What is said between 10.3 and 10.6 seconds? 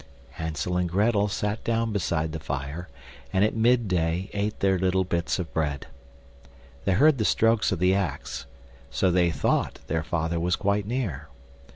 was